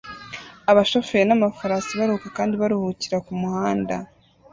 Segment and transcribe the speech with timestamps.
[0.71, 3.95] Abashoferi n'amafarasi baruhuka kandi baruhukira kumuhanda